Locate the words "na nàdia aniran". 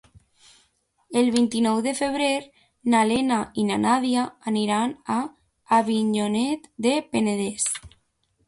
3.67-4.97